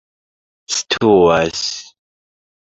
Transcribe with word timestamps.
situas 0.79 1.61